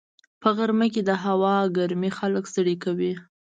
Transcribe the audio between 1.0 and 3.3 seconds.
د هوا ګرمي خلک ستړي کوي